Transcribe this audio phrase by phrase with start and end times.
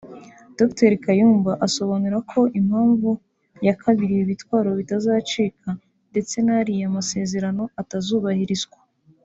[0.57, 3.09] Dr Kayumba asobanura ko impamvu
[3.67, 5.69] ya kabiri ibi bitwaro bitazacika
[6.11, 8.79] ndetse n’ariya masezerano atubahirizwa